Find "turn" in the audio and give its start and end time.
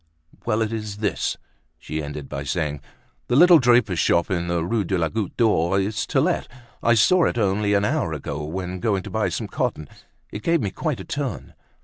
11.05-11.53